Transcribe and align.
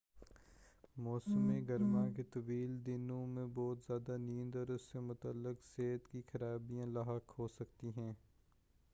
موسم 0.97 1.49
گرما 1.67 2.05
کے 2.15 2.23
طویل 2.23 2.71
دنوں 2.85 3.27
میں 3.27 3.45
بہت 3.55 3.83
زیادہ 3.87 4.17
نیند 4.17 4.55
اور 4.55 4.67
اس 4.67 4.89
سے 4.91 4.99
متعلق 5.01 5.61
صحت 5.65 6.11
کی 6.11 6.21
خرابیاں 6.31 6.87
لاحق 6.87 7.37
ہوسکتی 7.39 7.91
ہیں 7.97 8.11